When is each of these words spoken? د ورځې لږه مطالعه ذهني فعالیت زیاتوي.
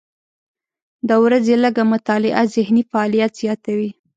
د 1.07 1.09
ورځې 1.23 1.55
لږه 1.63 1.83
مطالعه 1.93 2.43
ذهني 2.53 2.83
فعالیت 2.89 3.31
زیاتوي. 3.41 3.89